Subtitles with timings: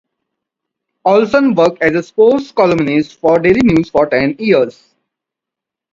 [1.05, 4.95] Olson worked as a sports columnist for the "Daily News" for ten years.